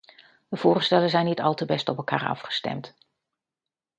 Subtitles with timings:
[0.49, 2.93] De voorstellen zijn niet al te best op elkaar afgestemd.